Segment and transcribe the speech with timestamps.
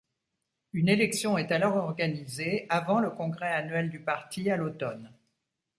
[0.73, 5.11] Une élection est alors organisée avant le congrès annuel du parti à l'automne.